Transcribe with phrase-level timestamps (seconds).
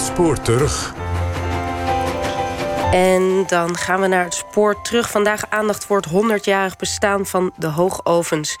[0.00, 0.94] Spoor terug.
[2.92, 5.10] En dan gaan we naar het spoor terug.
[5.10, 8.56] Vandaag aandacht voor het 100-jarig bestaan van de hoogovens.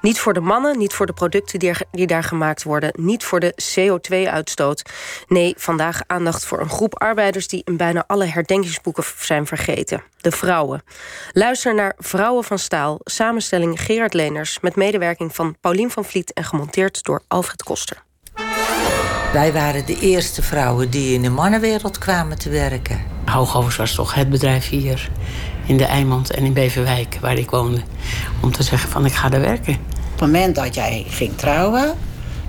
[0.00, 3.40] Niet voor de mannen, niet voor de producten die, die daar gemaakt worden, niet voor
[3.40, 4.82] de CO2-uitstoot.
[5.28, 10.30] Nee, vandaag aandacht voor een groep arbeiders die in bijna alle herdenkingsboeken zijn vergeten: de
[10.30, 10.82] vrouwen.
[11.32, 16.44] Luister naar Vrouwen van Staal, samenstelling Gerard Leners, met medewerking van Paulien van Vliet en
[16.44, 18.02] gemonteerd door Alfred Koster.
[19.34, 23.00] Wij waren de eerste vrouwen die in de mannenwereld kwamen te werken.
[23.24, 25.10] Hoogovens was toch het bedrijf hier
[25.66, 27.80] in de Eimond en in Beverwijk, waar ik woonde.
[28.40, 29.74] Om te zeggen van ik ga daar werken.
[29.74, 31.94] Op het moment dat jij ging trouwen,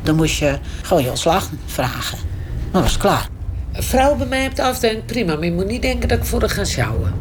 [0.02, 2.18] dan moest je gewoon je ontslag vragen.
[2.72, 3.28] Dan was klaar.
[3.74, 6.40] Vrouwen bij mij op de afdeling prima, maar je moet niet denken dat ik voor
[6.40, 7.14] haar ga sjouwen.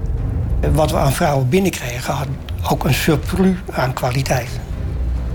[0.73, 2.29] Wat we aan vrouwen binnenkregen had
[2.71, 4.49] ook een surplus aan kwaliteit.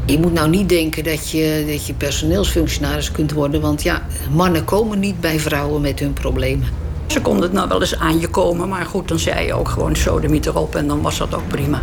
[0.09, 3.61] Je moet nou niet denken dat je, dat je personeelsfunctionaris kunt worden.
[3.61, 6.67] Want ja, mannen komen niet bij vrouwen met hun problemen.
[7.07, 9.69] Ze konden het nou wel eens aan je komen, maar goed, dan zei je ook
[9.69, 11.81] gewoon sodemiet erop en dan was dat ook prima.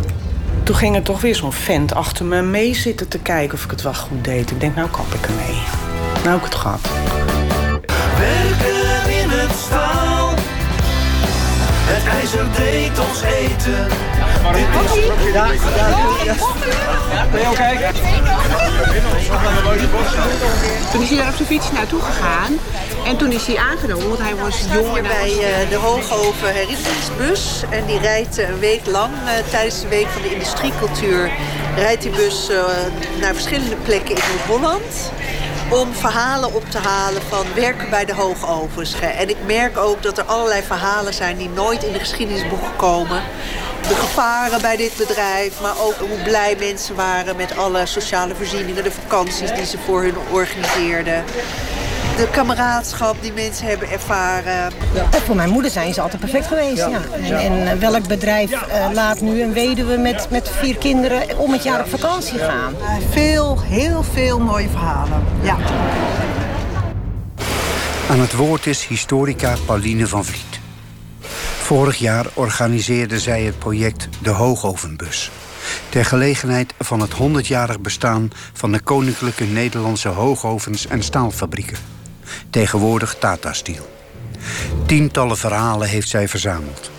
[0.63, 3.71] Toen ging er toch weer zo'n vent achter me mee zitten te kijken of ik
[3.71, 4.51] het wel goed deed.
[4.51, 5.61] Ik denk, nou kap ik ermee.
[6.13, 7.26] Nou heb ik het gehad.
[12.27, 13.87] IJzer deed ons eten.
[15.33, 16.35] Ja,
[17.31, 17.93] Kun je ook kijken?
[20.91, 22.59] Toen is hij daar op zijn fiets naartoe gegaan.
[23.05, 24.93] En toen is hij aangenomen, want hij was jong.
[24.93, 27.63] Hier bij uh, de Hoogoven herinneringsbus.
[27.69, 31.31] En die rijdt een week lang uh, tijdens de Week van de Industriecultuur...
[31.75, 32.57] rijdt die bus uh,
[33.19, 35.11] naar verschillende plekken in Noord-Holland
[35.69, 38.99] om verhalen op te halen van werken bij de hoogovens.
[38.99, 43.21] En ik merk ook dat er allerlei verhalen zijn die nooit in de geschiedenisboeken komen.
[43.87, 48.83] De gevaren bij dit bedrijf, maar ook hoe blij mensen waren met alle sociale voorzieningen,
[48.83, 51.23] de vakanties die ze voor hun organiseerden
[52.17, 54.73] de kameraadschap die mensen hebben ervaren.
[54.93, 55.19] Ja.
[55.25, 56.77] Voor mijn moeder zijn ze altijd perfect geweest.
[56.77, 57.01] Ja.
[57.13, 61.63] En, en, welk bedrijf uh, laat nu een weduwe met, met vier kinderen om het
[61.63, 62.73] jaar op vakantie gaan?
[62.73, 65.23] Uh, veel, heel veel mooie verhalen.
[65.41, 65.57] Ja.
[68.09, 70.59] Aan het woord is historica Pauline van Vliet.
[71.61, 75.31] Vorig jaar organiseerde zij het project De Hoogovenbus.
[75.89, 81.95] Ter gelegenheid van het 100-jarig bestaan van de Koninklijke Nederlandse Hoogovens en Staalfabrieken
[82.49, 83.89] tegenwoordig Tata Steel.
[84.85, 86.91] Tientallen verhalen heeft zij verzameld.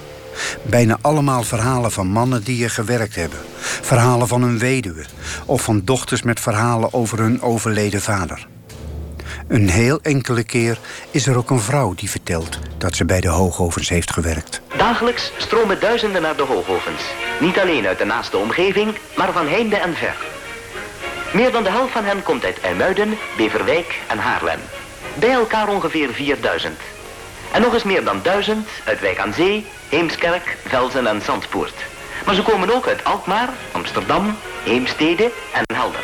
[0.63, 3.39] Bijna allemaal verhalen van mannen die er gewerkt hebben.
[3.61, 5.05] Verhalen van hun weduwe.
[5.47, 8.47] Of van dochters met verhalen over hun overleden vader.
[9.49, 10.79] Een heel enkele keer
[11.11, 14.61] is er ook een vrouw die vertelt dat ze bij de hoogovens heeft gewerkt.
[14.77, 17.03] Dagelijks stromen duizenden naar de hoogovens.
[17.41, 20.17] Niet alleen uit de naaste omgeving, maar van heinde en ver.
[21.33, 24.59] Meer dan de helft van hen komt uit IJmuiden, Beverwijk en Haarlem.
[25.19, 26.79] Bij elkaar ongeveer 4000.
[27.53, 31.75] En nog eens meer dan 1000 uit Wijk aan Zee, Heemskerk, Velzen en Zandpoort.
[32.27, 36.01] Maar ze komen ook uit Alkmaar, Amsterdam, Heemstede en Helder.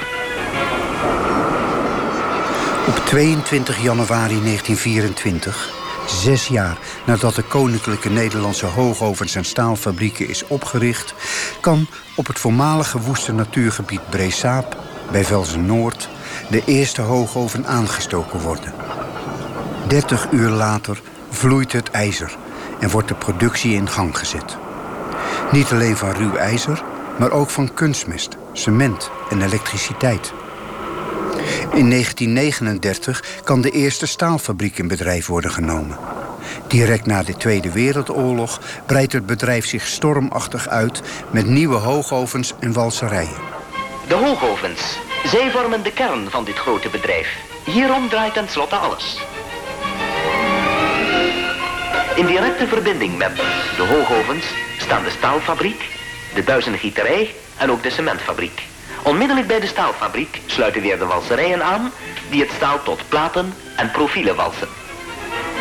[2.89, 5.71] Op 22 januari 1924,
[6.07, 6.77] zes jaar
[7.07, 11.15] nadat de Koninklijke Nederlandse Hoogovens en Staalfabrieken is opgericht,
[11.61, 11.87] kan
[12.17, 14.77] op het voormalige woeste natuurgebied Breesaap
[15.11, 16.09] bij Velzen Noord
[16.51, 18.73] de eerste hoogoven aangestoken worden.
[19.87, 21.01] 30 uur later
[21.31, 22.37] vloeit het ijzer
[22.81, 24.57] en wordt de productie in gang gezet.
[25.53, 26.83] Niet alleen van ruw ijzer,
[27.19, 30.33] maar ook van kunstmest, cement en elektriciteit.
[31.73, 35.99] In 1939 kan de eerste staalfabriek in bedrijf worden genomen.
[36.67, 42.73] Direct na de Tweede Wereldoorlog breidt het bedrijf zich stormachtig uit met nieuwe hoogovens en
[42.73, 43.53] walserijen.
[44.09, 47.29] De hoogovens, zij vormen de kern van dit grote bedrijf.
[47.65, 49.19] Hierom draait tenslotte alles.
[52.15, 53.37] In directe verbinding met
[53.77, 54.45] de hoogovens
[54.79, 55.85] staan de staalfabriek,
[56.35, 58.63] de duizendgieterij en ook de cementfabriek.
[59.03, 61.93] Onmiddellijk bij de staalfabriek sluiten weer de walserijen aan
[62.31, 64.69] die het staal tot platen en profielen walsen.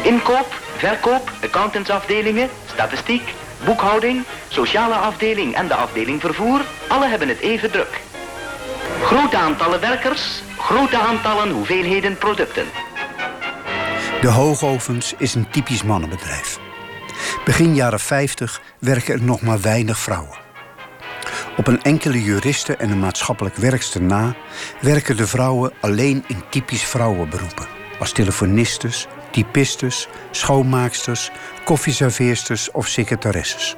[0.04, 3.33] Inkoop, verkoop, accountantsafdelingen, statistiek,
[3.66, 8.01] boekhouding, sociale afdeling en de afdeling vervoer, alle hebben het even druk.
[9.04, 12.66] Grote aantallen werkers, grote aantallen hoeveelheden producten.
[14.24, 16.60] De Hoogovens is een typisch mannenbedrijf.
[17.46, 20.38] Begin jaren 50 werken er nog maar weinig vrouwen.
[21.58, 24.36] Op een enkele juriste en een maatschappelijk werkster na
[24.81, 27.68] werken de vrouwen alleen in typisch vrouwenberoepen.
[28.00, 31.31] Als telefonistes, typistes, schoonmaaksters,
[31.64, 33.75] koffieserveersters of secretaresses.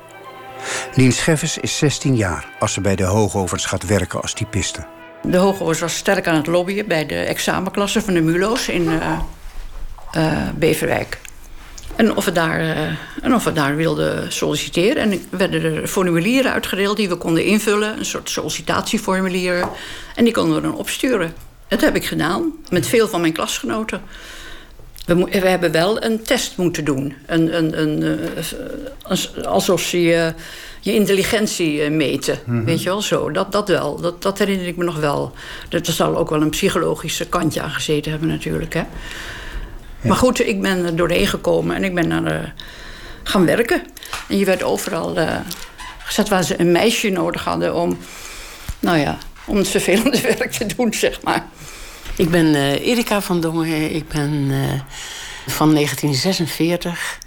[0.94, 4.86] Lien Scheffers is 16 jaar als ze bij de Hoogovens gaat werken als typiste.
[5.24, 9.20] De Hoogovens was sterk aan het lobbyen bij de examenklassen van de MULO's in uh,
[10.56, 11.19] Beverwijk.
[11.96, 12.78] En of we daar, uh,
[13.22, 15.02] en of we daar wilden solliciteren.
[15.02, 17.98] En er werden er formulieren uitgedeeld die we konden invullen.
[17.98, 19.69] Een soort sollicitatieformulieren.
[20.16, 21.34] En die konden we dan opsturen.
[21.68, 22.52] Dat heb ik gedaan.
[22.69, 24.02] Met veel van mijn klasgenoten.
[25.06, 27.13] We, we hebben wel een test moeten doen.
[27.25, 28.19] Een, een, een,
[29.10, 30.34] uh, alsof ze je,
[30.80, 32.40] je intelligentie meten.
[32.46, 32.66] Mm -hmm.
[32.66, 33.31] Weet je wel, zo.
[33.31, 34.01] Dat, dat wel.
[34.01, 35.34] Dat, dat herinner ik me nog wel.
[35.69, 38.74] Er zal ook wel een psychologische kantje aan gezeten hebben natuurlijk.
[38.74, 38.84] Hè.
[40.07, 42.50] Maar goed, ik ben er doorheen gekomen en ik ben naar uh,
[43.24, 43.81] gaan werken.
[44.28, 45.36] En je werd overal uh,
[45.98, 47.98] gezet waar ze een meisje nodig hadden om,
[48.80, 51.46] nou ja, om het vervelende werk te doen, zeg maar.
[52.16, 53.96] Ik ben uh, Erika van Dongen.
[53.96, 54.52] Ik ben
[55.48, 57.19] van 1946.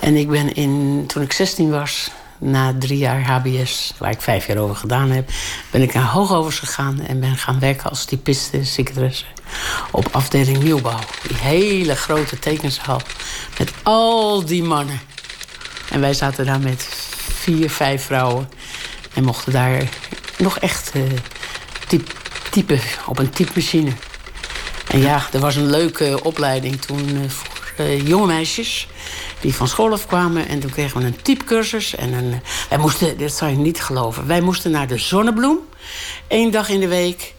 [0.00, 4.46] En ik ben in, toen ik 16 was, na drie jaar HBS, waar ik vijf
[4.46, 5.30] jaar over gedaan heb,
[5.70, 9.24] ben ik naar Hoogovers gegaan en ben gaan werken als typiste, secretaresse
[9.90, 10.98] op afdeling nieuwbouw.
[11.28, 13.00] Die hele grote tekenzaal
[13.58, 15.00] met al die mannen.
[15.90, 16.82] En wij zaten daar met
[17.34, 18.50] vier, vijf vrouwen
[19.14, 19.88] en mochten daar
[20.38, 20.92] nog echt
[21.88, 22.12] typ,
[22.50, 23.92] typen op een typemachine.
[24.88, 28.88] En ja, er was een leuke opleiding toen uh, voor uh, jonge meisjes
[29.40, 30.48] die van school afkwamen.
[30.48, 31.94] En toen kregen we een typecursus.
[31.94, 35.58] En een, wij moesten, dat zou je niet geloven, wij moesten naar de Zonnebloem.
[36.28, 37.34] één dag in de week.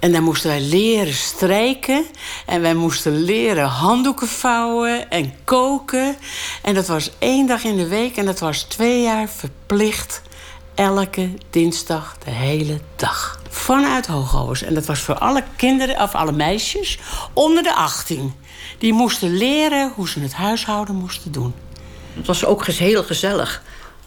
[0.00, 2.06] En daar moesten wij leren strijken.
[2.46, 6.16] En wij moesten leren handdoeken vouwen en koken.
[6.62, 8.16] En dat was één dag in de week.
[8.16, 10.22] En dat was twee jaar verplicht.
[10.74, 13.40] Elke dinsdag de hele dag.
[13.48, 14.62] Vanuit Hoogovers.
[14.62, 16.98] En dat was voor alle kinderen, of alle meisjes,
[17.32, 18.32] onder de 18.
[18.78, 21.54] Die moesten leren hoe ze het huishouden moesten doen.
[22.14, 23.62] Het was ook heel gezellig.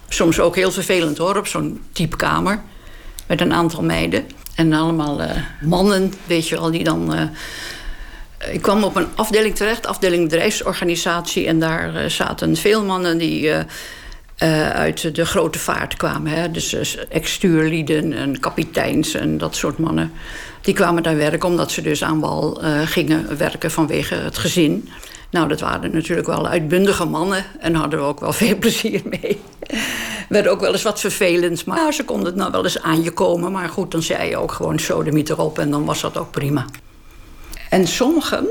[0.10, 2.62] Soms ook heel vervelend hoor, op zo'n typekamer.
[3.28, 4.28] Met een aantal meiden.
[4.56, 5.30] En allemaal uh,
[5.62, 7.16] mannen, weet je wel, die dan...
[7.16, 7.22] Uh,
[8.52, 11.48] ik kwam op een afdeling terecht, afdeling bedrijfsorganisatie.
[11.48, 13.52] En daar uh, zaten veel mannen die
[14.74, 16.32] uit de grote vaart kwamen.
[16.32, 16.52] Hè?
[16.52, 20.12] Dus ex-stuurlieden en kapiteins en dat soort mannen.
[20.62, 24.90] Die kwamen daar werken omdat ze dus aan wal gingen werken vanwege het gezin.
[25.30, 27.46] Nou, dat waren natuurlijk wel uitbundige mannen.
[27.60, 29.42] En hadden we ook wel veel plezier mee.
[30.34, 31.66] Werd ook wel eens wat vervelend.
[31.66, 33.52] Maar ze konden het nou wel eens aan je komen.
[33.52, 35.60] Maar goed, dan zei je ook gewoon sodemiet erop.
[35.60, 36.66] En dan was dat ook prima.
[37.70, 38.48] En sommigen,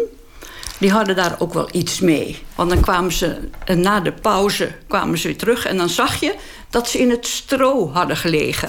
[0.79, 2.43] die hadden daar ook wel iets mee.
[2.55, 5.67] Want dan kwamen ze, na de pauze kwamen ze weer terug.
[5.67, 6.34] En dan zag je
[6.70, 8.69] dat ze in het stro hadden gelegen.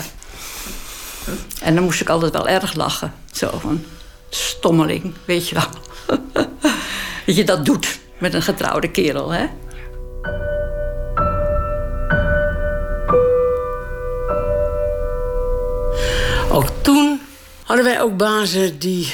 [1.61, 3.13] En dan moest ik altijd wel erg lachen.
[3.31, 3.83] Zo van,
[4.29, 5.69] stommeling, weet je wel.
[7.25, 9.45] dat je dat doet met een getrouwde kerel, hè?
[16.49, 17.21] Ook toen
[17.63, 19.13] hadden wij ook bazen die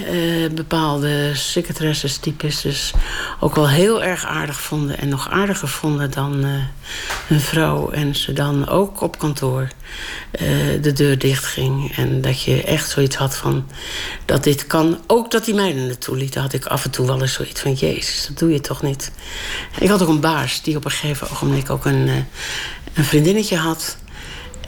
[0.00, 2.92] uh, bepaalde secretaresses, typistes
[3.40, 4.98] ook wel heel erg aardig vonden.
[4.98, 6.50] En nog aardiger vonden dan uh,
[7.26, 7.90] hun vrouw.
[7.90, 9.68] En ze dan ook op kantoor
[10.40, 11.96] uh, de deur dicht ging.
[11.96, 13.66] En dat je echt zoiets had van
[14.24, 14.98] dat dit kan.
[15.06, 17.72] Ook dat die meiden het toelieten, had ik af en toe wel eens zoiets van:
[17.72, 19.12] Jezus, dat doe je toch niet.
[19.78, 22.08] Ik had ook een baas die op een gegeven ogenblik ook een,
[22.94, 23.96] een vriendinnetje had.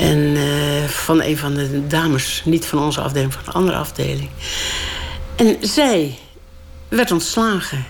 [0.01, 4.29] En uh, van een van de dames, niet van onze afdeling, van een andere afdeling.
[5.37, 6.19] En zij
[6.89, 7.85] werd ontslagen.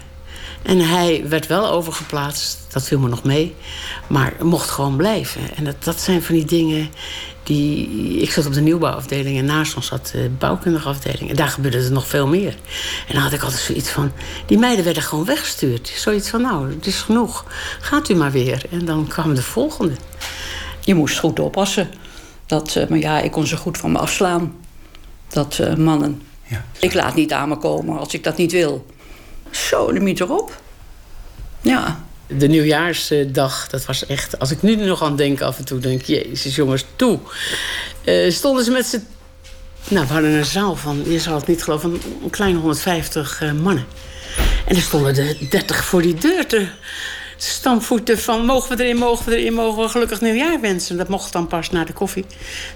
[0.63, 3.55] En hij werd wel overgeplaatst, dat viel me nog mee.
[4.07, 5.41] Maar mocht gewoon blijven.
[5.57, 6.91] En dat, dat zijn van die dingen
[7.43, 7.89] die...
[8.21, 11.31] Ik zat op de nieuwbouwafdeling en naast ons zat de bouwkundige afdeling.
[11.31, 12.55] En daar gebeurde er nog veel meer.
[13.07, 14.13] En dan had ik altijd zoiets van...
[14.47, 15.93] Die meiden werden gewoon weggestuurd.
[15.97, 17.45] Zoiets van, nou, het is genoeg.
[17.81, 18.63] Gaat u maar weer.
[18.71, 19.95] En dan kwam de volgende.
[20.85, 21.91] Je moest goed oppassen.
[22.47, 24.57] Dat, uh, maar ja, ik kon ze goed van me afslaan.
[25.29, 26.23] Dat uh, mannen.
[26.47, 26.65] Ja.
[26.79, 28.87] Ik laat niet aan me komen als ik dat niet wil.
[29.51, 30.61] Zo, de miet erop.
[31.61, 32.05] Ja.
[32.27, 34.39] De nieuwjaarsdag, dat was echt...
[34.39, 36.07] Als ik nu nog aan denk af en toe, denk ik...
[36.07, 37.19] Jezus, jongens, toe.
[38.05, 39.07] Uh, stonden ze met z'n...
[39.89, 42.01] Nou, we hadden een zaal van, je zal het niet geloven...
[42.23, 43.87] een kleine 150 uh, mannen.
[44.67, 46.69] En er stonden er 30 voor die deur te
[47.43, 50.97] stampvoeten van mogen we erin, mogen we erin, mogen we gelukkig nieuwjaar wensen.
[50.97, 52.25] Dat mocht dan pas na de koffie.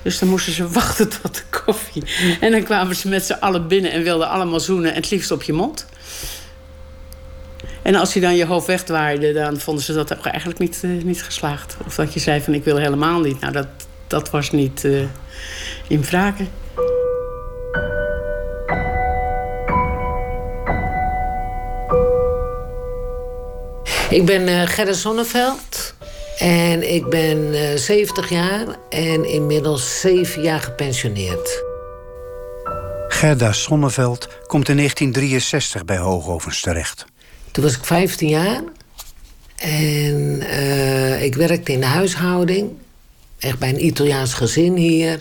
[0.02, 2.02] Dus dan moesten ze wachten tot de koffie.
[2.40, 5.30] En dan kwamen ze met z'n allen binnen en wilden allemaal zoenen en het liefst
[5.30, 5.86] op je mond.
[7.82, 11.22] En als je dan je hoofd wegdraaide, dan vonden ze dat eigenlijk niet, uh, niet
[11.22, 11.76] geslaagd.
[11.86, 13.40] Of dat je zei van ik wil helemaal niet.
[13.40, 13.66] Nou, dat,
[14.06, 15.02] dat was niet uh,
[15.88, 16.48] in vragen.
[24.14, 25.94] Ik ben uh, Gerda Zonneveld
[26.38, 31.64] en ik ben uh, 70 jaar en inmiddels 7 jaar gepensioneerd.
[33.08, 37.04] Gerda Zonneveld komt in 1963 bij Hoogovens terecht.
[37.50, 38.62] Toen was ik 15 jaar
[39.56, 42.70] En eh, ik werkte in de huishouding.
[43.38, 45.18] Echt bij een Italiaans gezin hier.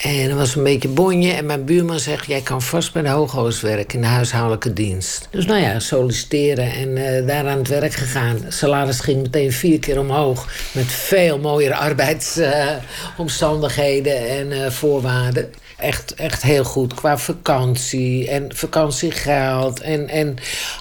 [0.00, 1.32] En er was een beetje bonje.
[1.32, 5.28] En mijn buurman zegt, jij kan vast bij de Hooghoos werken in de huishoudelijke dienst.
[5.30, 8.38] Dus nou ja, solliciteren en uh, daar aan het werk gegaan.
[8.48, 10.48] Salaris ging meteen vier keer omhoog.
[10.72, 15.52] Met veel mooiere arbeidsomstandigheden en uh, voorwaarden.
[15.76, 20.36] Echt, echt heel goed qua vakantie en vakantiegeld en, en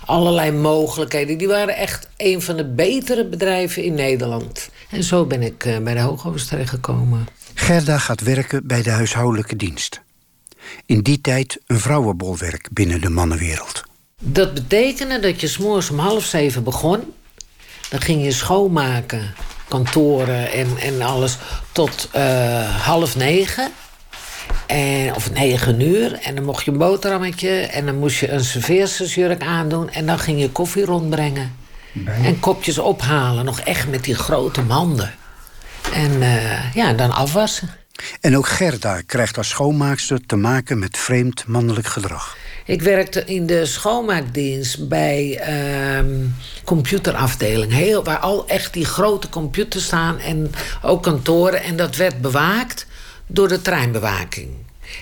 [0.06, 1.38] allerlei mogelijkheden.
[1.38, 4.70] Die waren echt een van de betere bedrijven in Nederland.
[4.90, 7.39] En zo ben ik bij de Hooghoos terechtgekomen.
[7.70, 10.02] Gerda gaat werken bij de huishoudelijke dienst.
[10.86, 13.84] In die tijd een vrouwenbolwerk binnen de mannenwereld.
[14.22, 17.14] Dat betekende dat je s'morgens om half zeven begon.
[17.90, 19.34] Dan ging je schoonmaken,
[19.68, 21.38] kantoren en, en alles,
[21.72, 22.22] tot uh,
[22.86, 23.72] half negen.
[24.68, 26.14] En, of negen uur.
[26.14, 29.90] En dan mocht je een boterhammetje en dan moest je een serveerstersjurk aandoen.
[29.90, 31.56] En dan ging je koffie rondbrengen.
[32.24, 35.14] En kopjes ophalen, nog echt met die grote manden.
[35.94, 37.70] En uh, ja, dan afwassen.
[38.22, 42.38] En ook Gerda krijgt als schoonmaakster te maken met vreemd mannelijk gedrag.
[42.66, 46.06] Ik werkte in de schoonmaakdienst bij uh,
[46.64, 47.72] computerafdeling.
[47.72, 51.64] Heel, waar al echt die grote computers staan en ook kantoren.
[51.64, 52.88] En dat werd bewaakt
[53.28, 54.50] door de treinbewaking.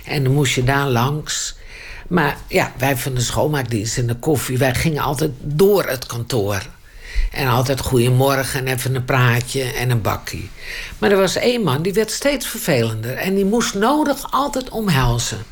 [0.05, 1.55] En dan moest je daar langs.
[2.07, 4.57] Maar ja, wij van de schoonmaakdienst en de koffie...
[4.57, 6.61] wij gingen altijd door het kantoor.
[7.31, 10.49] En altijd goedemorgen en even een praatje en een bakkie.
[10.97, 13.15] Maar er was één man die werd steeds vervelender.
[13.15, 15.45] En die moest nodig altijd omhelzen.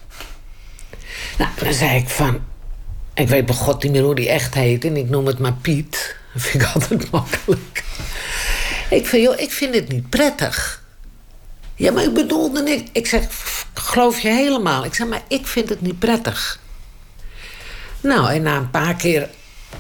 [1.38, 2.40] Nou, dan zei ik van...
[3.14, 4.86] Ik weet bij god niet meer hoe die echt heet.
[4.86, 6.16] En ik noem het maar Piet.
[6.34, 7.84] Dat vind ik altijd makkelijk.
[8.90, 10.84] Ik vind, joh, ik vind het niet prettig.
[11.76, 12.90] Ja, maar ik bedoelde niet...
[12.92, 13.24] Ik zeg,
[13.74, 14.86] geloof je helemaal?
[14.86, 16.60] Ik zeg, maar ik vind het niet prettig.
[18.02, 19.30] Nou, en na een paar keer...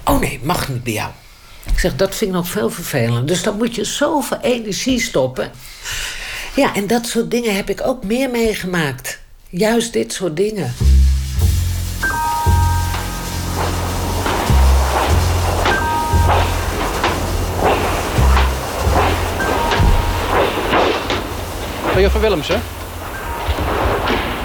[0.03, 1.11] Oh nee, mag niet bij jou.
[1.71, 3.25] Ik zeg, dat vind ik nog veel vervelender.
[3.25, 5.51] Dus dan moet je zoveel energie stoppen.
[6.55, 9.19] Ja, en dat soort dingen heb ik ook meer meegemaakt.
[9.49, 10.73] Juist dit soort dingen.
[21.99, 22.61] Juffrouw Willemsen,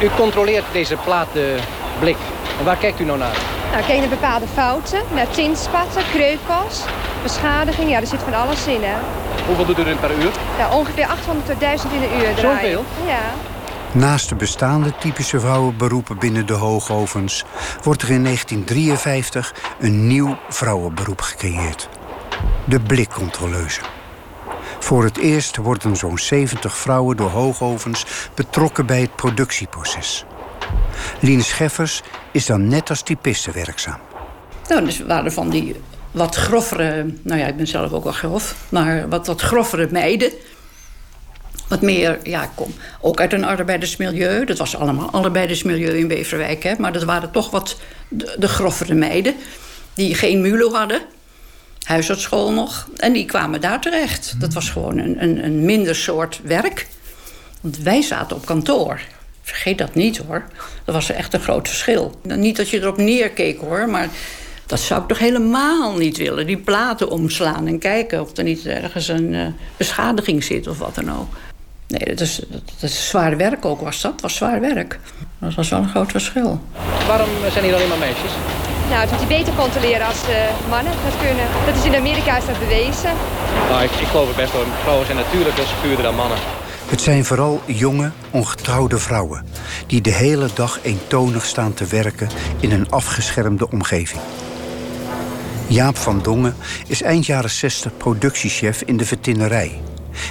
[0.03, 2.17] u controleert deze platenblik.
[2.61, 3.37] En waar kijkt u nou naar?
[3.73, 6.85] Nou, kijk naar bepaalde fouten, naar tintspatten, kreukels,
[7.23, 7.91] beschadiging.
[7.91, 8.97] Ja, er zit van alles in, hè.
[9.47, 10.31] Hoeveel doet u er per uur?
[10.59, 12.61] Ja, ongeveer 800 tot 1000 in een uur draaien.
[12.61, 12.85] Zoveel?
[13.07, 13.21] Ja.
[13.93, 17.45] Naast de bestaande typische vrouwenberoepen binnen de hoogovens...
[17.83, 21.89] wordt er in 1953 een nieuw vrouwenberoep gecreëerd.
[22.65, 23.81] De blikcontroleuse.
[24.79, 30.25] Voor het eerst worden zo'n 70 vrouwen door hoogovens betrokken bij het productieproces.
[31.21, 33.99] Lien Scheffers is dan net als typiste werkzaam.
[34.69, 35.77] Nou, dus waren van die
[36.11, 37.15] wat groffere...
[37.23, 38.55] Nou ja, ik ben zelf ook wel grof.
[38.69, 40.31] Maar wat, wat groffere meiden.
[41.69, 44.45] Wat meer, ja, kom ook uit een arbeidersmilieu.
[44.45, 46.63] Dat was allemaal arbeidersmilieu in Beverwijk.
[46.63, 47.77] Hè, maar dat waren toch wat
[48.09, 49.35] de, groffere meiden.
[49.95, 51.01] Die geen mulo hadden.
[51.83, 52.89] Huisartschool nog.
[52.97, 54.41] En die kwamen daar terecht.
[54.41, 56.87] Dat was gewoon een, een, een minder soort werk.
[57.61, 59.01] Want wij zaten op kantoor.
[59.51, 60.45] Vergeet dat niet hoor.
[60.85, 62.21] Dat was echt een groot verschil.
[62.23, 64.09] Niet dat je erop neerkeek hoor, maar
[64.67, 66.47] dat zou ik toch helemaal niet willen.
[66.47, 70.95] Die platen omslaan en kijken of er niet ergens een uh, beschadiging zit of wat
[70.95, 71.35] dan ook.
[71.87, 72.41] Nee, dat is,
[72.81, 74.21] dat is zwaar werk ook was dat.
[74.21, 74.99] was zwaar werk.
[75.39, 76.61] Dat was wel een groot verschil.
[77.07, 78.33] Waarom zijn hier alleen maar meisjes?
[78.91, 81.47] Nou, dat die beter controleren als de mannen dat kunnen.
[81.67, 83.13] Dat is in Amerika is dat bewezen.
[83.69, 84.65] Nou, ik, ik geloof het best wel.
[84.83, 86.39] Vrouwen zijn natuurlijk secuurder dan mannen.
[86.91, 89.45] Het zijn vooral jonge, ongetrouwde vrouwen...
[89.87, 92.29] die de hele dag eentonig staan te werken
[92.61, 94.21] in een afgeschermde omgeving.
[95.67, 96.55] Jaap van Dongen
[96.87, 99.81] is eind jaren 60 productiechef in de vertinnerij.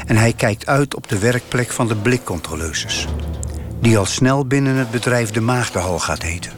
[0.05, 3.07] En hij kijkt uit op de werkplek van de blikcontroleuses.
[3.81, 6.51] Die al snel binnen het bedrijf de Maagdenhal gaat heten.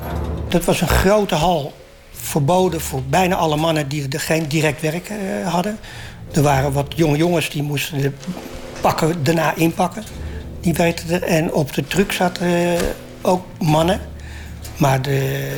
[0.48, 1.74] Dat was een grote hal,
[2.12, 5.80] verboden voor bijna alle mannen die er geen direct werk uh, hadden.
[6.32, 8.16] Er waren wat jonge jongens die moesten
[8.82, 10.04] pakken daarna inpakken.
[10.60, 11.24] Die weten.
[11.24, 12.80] En op de truck zaten uh,
[13.22, 14.02] ook mannen.
[14.78, 15.52] Maar de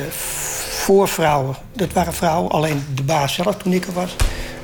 [0.70, 2.50] voorvrouwen, dat waren vrouwen.
[2.50, 4.16] Alleen de baas zelf toen ik er was.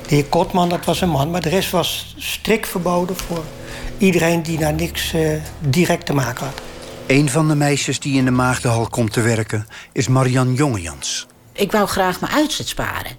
[0.07, 1.31] De heer Kotman, dat was een man.
[1.31, 3.43] Maar de rest was strikt verboden voor
[3.97, 6.61] iedereen die daar niks uh, direct te maken had.
[7.07, 11.27] Een van de meisjes die in de Maagdenhal komt te werken is Marian Jongejans.
[11.53, 13.11] Ik wou graag mijn uitzet sparen.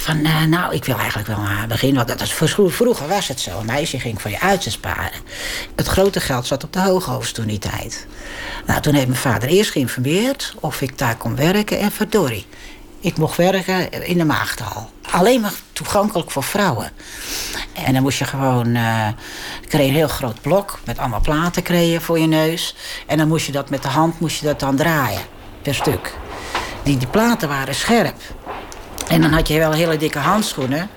[0.00, 2.06] Van, uh, nou, ik wil eigenlijk wel uh, beginnen.
[2.06, 3.58] Want dat was, vroeger was het zo.
[3.58, 5.20] Een meisje ging voor je uitzet sparen.
[5.74, 8.06] Het grote geld zat op de hooghoofd toen die tijd.
[8.66, 11.78] Nou, toen heeft mijn vader eerst geïnformeerd of ik daar kon werken.
[11.78, 12.46] En verdorie,
[13.00, 14.90] ik mocht werken in de Maagdenhal.
[15.10, 16.90] alleen maar toegankelijk voor vrouwen.
[17.72, 19.08] En dan moest je gewoon, uh,
[19.68, 22.74] kreeg een heel groot blok met allemaal platen kregen voor je neus.
[23.06, 25.20] En dan moest je dat met de hand moest je dat dan draaien,
[25.62, 26.14] per stuk.
[26.82, 28.16] Die, die platen waren scherp.
[29.08, 30.90] En dan had je wel hele dikke handschoenen.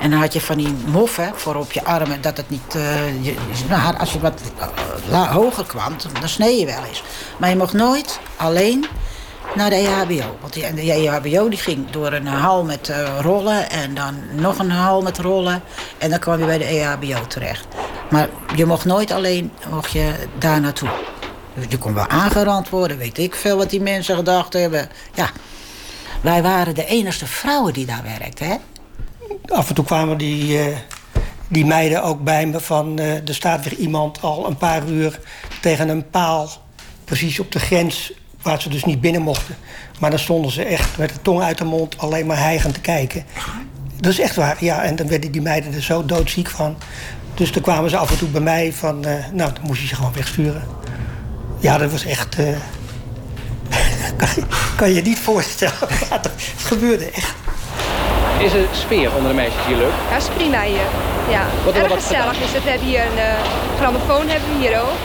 [0.00, 2.74] En dan had je van die moffen voor op je armen, dat het niet.
[2.76, 3.34] Uh, je,
[3.68, 4.40] nou, als je wat
[5.10, 7.02] uh, hoger kwam, dan snee je wel eens.
[7.38, 8.86] Maar je mocht nooit alleen
[9.54, 10.36] naar de EHBO.
[10.40, 14.58] Want die, de EHBO die ging door een hal met uh, rollen en dan nog
[14.58, 15.62] een hal met rollen.
[15.98, 17.66] En dan kwam je bij de EHBO terecht.
[18.10, 20.88] Maar je mocht nooit alleen mocht je daar naartoe.
[21.54, 24.88] Dus je kon wel aangerand worden, weet ik veel wat die mensen gedacht hebben.
[25.14, 25.30] Ja,
[26.20, 28.56] wij waren de enige vrouwen die daar werkten, hè?
[29.46, 30.76] Af en toe kwamen die, uh,
[31.48, 33.00] die meiden ook bij me van...
[33.00, 35.20] Uh, er staat weer iemand al een paar uur
[35.60, 36.50] tegen een paal...
[37.04, 39.56] precies op de grens waar ze dus niet binnen mochten.
[39.98, 42.80] Maar dan stonden ze echt met de tong uit de mond alleen maar hijgend te
[42.80, 43.24] kijken.
[44.00, 44.82] Dat is echt waar, ja.
[44.82, 46.76] En dan werden die meiden er zo doodziek van.
[47.34, 49.06] Dus dan kwamen ze af en toe bij mij van...
[49.06, 50.62] Uh, nou, dan moest je ze gewoon wegsturen.
[51.58, 52.36] Ja, dat was echt...
[54.16, 54.42] Kan, je,
[54.76, 55.88] kan je niet voorstellen.
[56.14, 57.34] het gebeurde echt.
[58.38, 59.96] Is het sfeer onder de meisjes hier leuk?
[60.10, 60.88] Ja, is prima hier.
[61.36, 62.64] Ja, Wat erg gezellig is het.
[62.64, 64.98] We hebben hier een uh, grammofoon hebben we hier ook.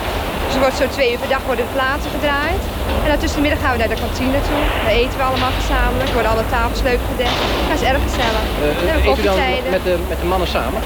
[0.45, 2.62] Dus er wordt zo twee uur per dag worden platen gedraaid.
[3.03, 4.62] En dan tussen de middag gaan we naar de kantine toe.
[4.85, 6.09] Daar eten we allemaal gezamenlijk.
[6.17, 7.38] Worden alle tafels leuk gedekt.
[7.69, 8.45] Dat is erg gezellig.
[8.51, 9.38] Uh, uh, eet u dan
[9.75, 10.79] met de, met de mannen samen?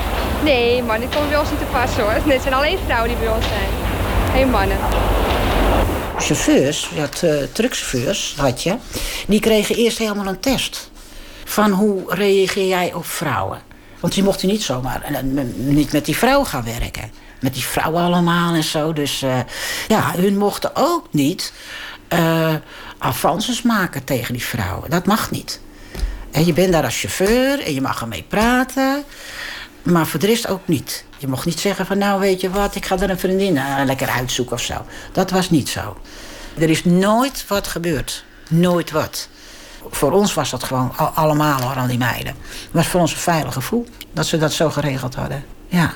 [0.49, 2.15] Nee, man, die komen bij ons niet te pas hoor.
[2.33, 3.69] Het zijn alleen vrouwen die bij ons zijn.
[4.35, 4.79] Geen mannen.
[6.17, 8.75] Chauffeurs, had uh, truckchauffeurs, had je.
[9.27, 10.89] Die kregen eerst helemaal een test.
[11.43, 13.61] Van hoe reageer jij op vrouwen?
[13.99, 15.13] Want die mochten niet zomaar
[15.55, 18.93] niet met die vrouw gaan werken met die vrouwen allemaal en zo.
[18.93, 19.39] Dus uh,
[19.87, 21.53] ja, hun mochten ook niet
[22.13, 22.55] uh,
[22.97, 24.89] avances maken tegen die vrouwen.
[24.89, 25.59] Dat mag niet.
[26.31, 29.03] En je bent daar als chauffeur en je mag ermee praten.
[29.83, 31.05] Maar voor de rest ook niet.
[31.17, 33.81] Je mocht niet zeggen van nou weet je wat, ik ga er een vriendin uh,
[33.85, 34.85] lekker uitzoeken of zo.
[35.11, 35.97] Dat was niet zo.
[36.57, 38.25] Er is nooit wat gebeurd.
[38.49, 39.29] Nooit wat.
[39.89, 42.35] Voor ons was dat gewoon allemaal hoor, die meiden.
[42.49, 45.45] Het was voor ons een veilig gevoel dat ze dat zo geregeld hadden.
[45.67, 45.93] Ja.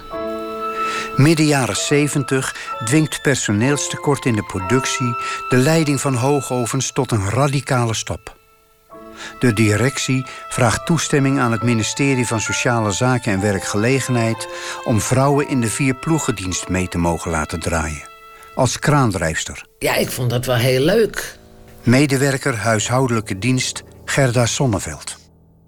[1.16, 2.56] Midden jaren 70
[2.86, 5.16] dwingt personeelstekort in de productie
[5.50, 8.40] de leiding van hoogovens tot een radicale stap.
[9.40, 14.48] De directie vraagt toestemming aan het ministerie van Sociale Zaken en Werkgelegenheid
[14.84, 18.10] om vrouwen in de vier ploegendienst mee te mogen laten draaien.
[18.56, 19.66] Als kraandrijfster.
[19.80, 21.38] Ja, ik vond dat wel heel leuk.
[21.84, 25.21] Medewerker huishoudelijke dienst Gerda Sonneveld.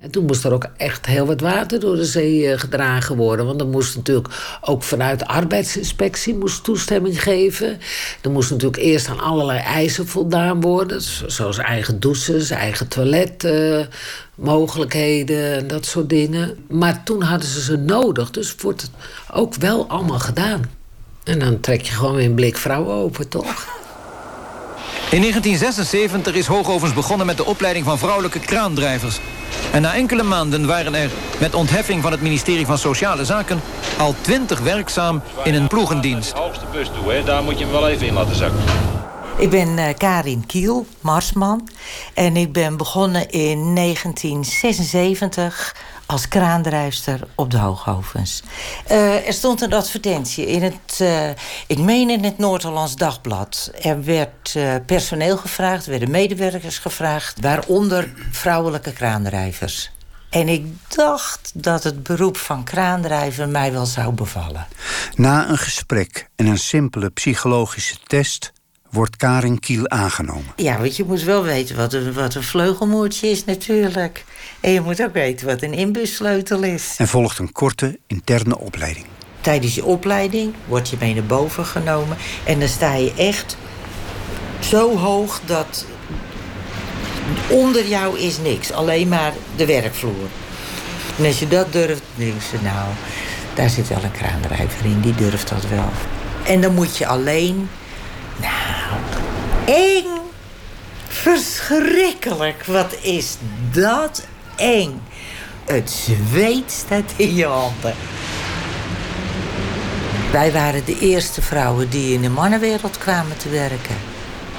[0.03, 3.45] En toen moest er ook echt heel wat water door de zee gedragen worden.
[3.45, 4.27] Want er moest natuurlijk
[4.61, 7.79] ook vanuit de arbeidsinspectie moest toestemming geven.
[8.21, 11.01] Er moest natuurlijk eerst aan allerlei eisen voldaan worden.
[11.27, 16.65] Zoals eigen douches, eigen toiletmogelijkheden en dat soort dingen.
[16.69, 18.31] Maar toen hadden ze ze nodig.
[18.31, 18.91] Dus wordt het
[19.31, 20.61] ook wel allemaal gedaan.
[21.23, 23.81] En dan trek je gewoon weer een blik vrouwen open, toch?
[25.13, 29.19] In 1976 is Hoogovens begonnen met de opleiding van vrouwelijke kraandrijvers.
[29.71, 33.61] En na enkele maanden waren er, met ontheffing van het ministerie van Sociale Zaken...
[33.97, 36.33] al twintig werkzaam in een ploegendienst.
[37.25, 38.59] Daar moet je hem wel even in laten zakken.
[39.37, 41.69] Ik ben uh, Karin Kiel, marsman.
[42.13, 48.43] En ik ben begonnen in 1976 als kraandrijfster op de Hooghovens.
[48.91, 51.29] Uh, er stond een advertentie in het, uh,
[51.67, 53.71] ik meen in het Noord-Hollands Dagblad.
[53.81, 57.39] Er werd personeel gevraagd, er werden medewerkers gevraagd...
[57.41, 59.91] waaronder vrouwelijke kraandrijvers.
[60.29, 64.67] En ik dacht dat het beroep van kraandrijver mij wel zou bevallen.
[65.15, 68.53] Na een gesprek en een simpele psychologische test
[68.93, 70.53] wordt Karin Kiel aangenomen.
[70.55, 74.25] Ja, want je moet wel weten wat een, wat een vleugelmoertje is natuurlijk.
[74.59, 76.95] En je moet ook weten wat een inbussleutel is.
[76.97, 79.05] En volgt een korte interne opleiding.
[79.41, 82.17] Tijdens je opleiding word je mee naar boven genomen.
[82.43, 83.57] En dan sta je echt
[84.59, 85.85] zo hoog dat
[87.49, 88.71] onder jou is niks.
[88.71, 90.27] Alleen maar de werkvloer.
[91.17, 92.87] En als je dat durft, denk je nou,
[93.53, 95.01] daar zit wel een kraandrijver in.
[95.01, 95.89] Die durft dat wel.
[96.45, 97.69] En dan moet je alleen
[98.37, 98.82] nou,
[99.65, 100.05] eng.
[101.07, 102.65] Verschrikkelijk.
[102.65, 103.37] Wat is
[103.71, 105.01] dat eng.
[105.65, 107.95] Het zweet staat in je handen.
[110.31, 113.95] Wij waren de eerste vrouwen die in de mannenwereld kwamen te werken.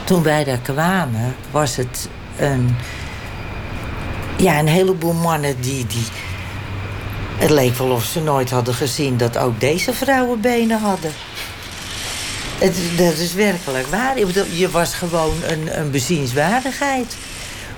[0.05, 2.77] Toen wij daar kwamen, was het een,
[4.37, 6.07] ja, een heleboel mannen die, die.
[7.37, 11.13] Het leek wel of ze nooit hadden gezien dat ook deze vrouwen benen hadden.
[12.59, 14.19] Het, dat is werkelijk waar.
[14.51, 17.17] Je was gewoon een, een bezienswaardigheid.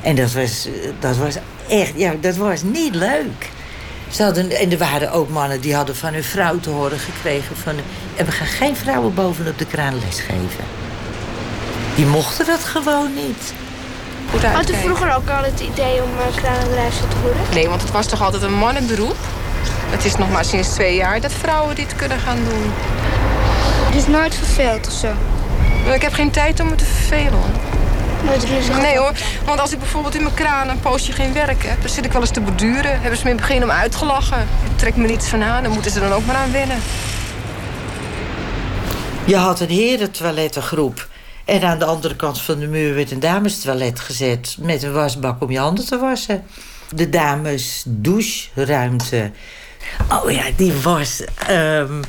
[0.03, 1.35] En dat was, dat was
[1.69, 3.51] echt, ja, dat was niet leuk.
[4.11, 7.57] Ze hadden, en er waren ook mannen die hadden van hun vrouw te horen gekregen...
[7.57, 7.75] Van,
[8.17, 10.65] en we gaan geen vrouwen bovenop de kraan lesgeven.
[11.95, 13.53] Die mochten dat gewoon niet.
[14.53, 16.43] Had u vroeger ook al het idee om uh,
[17.11, 17.43] te worden?
[17.53, 19.17] Nee, want het was toch altijd een mannenberoep?
[19.91, 22.73] Het is nog maar sinds twee jaar dat vrouwen dit kunnen gaan doen.
[23.97, 25.13] Het is nooit verveeld of zo?
[25.95, 27.41] Ik heb geen tijd om me te vervelen.
[28.81, 29.13] Nee hoor,
[29.45, 31.81] want als ik bijvoorbeeld in mijn kraan een poosje geen werk heb...
[31.81, 33.01] dan zit ik wel eens te borduren.
[33.01, 34.41] Hebben ze me in het begin om uitgelachen.
[34.41, 36.79] Ik trek me niets van aan, dan moeten ze dan ook maar aan wennen.
[39.25, 41.09] Je had een herentoilettengroep.
[41.45, 44.57] En aan de andere kant van de muur werd een damestoilet gezet...
[44.61, 46.45] met een wasbak om je handen te wassen.
[46.95, 49.31] De dames doucheruimte.
[50.09, 51.23] Oh ja, die was...
[51.47, 52.03] ehm,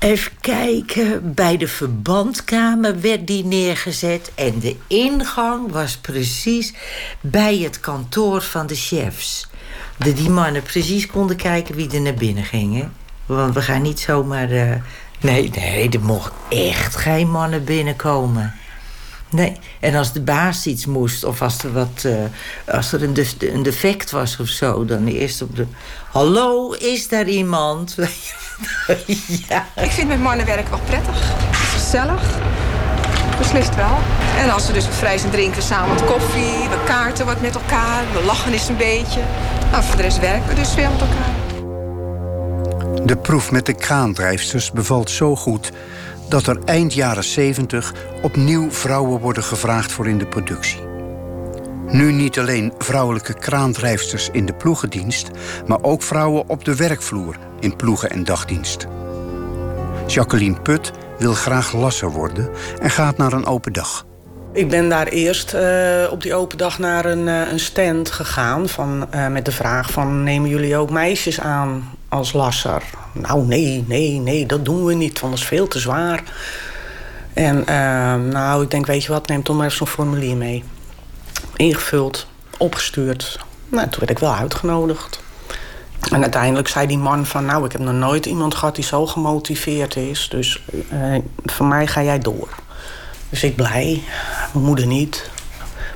[0.00, 1.34] even kijken.
[1.34, 4.32] Bij de verbandkamer werd die neergezet.
[4.34, 6.74] En de ingang was precies
[7.20, 9.48] bij het kantoor van de chefs.
[9.96, 12.92] Dat die mannen precies konden kijken wie er naar binnen gingen.
[13.26, 14.50] Want we gaan niet zomaar...
[14.50, 14.74] eh,
[15.22, 18.54] Nee, nee, er mocht echt geen mannen binnenkomen.
[19.30, 23.14] Nee, en als de baas iets moest, of als er, wat, eh, als er een,
[23.14, 25.66] def- een defect was of zo, dan eerst op de.
[26.10, 27.94] Hallo, is daar iemand?
[29.48, 29.66] ja.
[29.76, 31.32] Ik vind met mannen werken wel prettig.
[31.52, 32.22] Gezellig.
[33.38, 33.98] Beslist wel.
[34.38, 38.02] En als we dus vrij zijn drinken samen wat koffie, we kaarten wat met elkaar,
[38.12, 39.20] we lachen eens een beetje.
[39.70, 41.34] Nou, voor de rest werken we dus weer met elkaar.
[43.06, 45.70] De proef met de kraandrijfsters bevalt zo goed
[46.30, 50.80] dat er eind jaren 70 opnieuw vrouwen worden gevraagd voor in de productie.
[51.86, 55.30] Nu niet alleen vrouwelijke kraandrijfsters in de ploegendienst,
[55.66, 58.86] maar ook vrouwen op de werkvloer in ploegen- en dagdienst.
[60.06, 64.06] Jacqueline Put wil graag lasser worden en gaat naar een open dag.
[64.52, 68.68] Ik ben daar eerst eh, op die open dag naar een, eh, een stand gegaan
[68.68, 70.22] van, eh, met de vraag van...
[70.22, 72.82] nemen jullie ook meisjes aan als lasser?
[73.12, 76.22] Nou, nee, nee, nee, dat doen we niet, want dat is veel te zwaar.
[77.32, 80.64] En eh, nou, ik denk, weet je wat, neem toch maar even zo'n formulier mee.
[81.56, 82.26] Ingevuld,
[82.58, 83.38] opgestuurd.
[83.68, 85.20] Nou, toen werd ik wel uitgenodigd.
[86.10, 87.44] En uiteindelijk zei die man van...
[87.44, 90.28] nou, ik heb nog nooit iemand gehad die zo gemotiveerd is.
[90.28, 92.48] Dus eh voor mij ga jij door.
[93.28, 94.02] Dus ik blij.
[94.52, 95.30] Mijn moeder niet.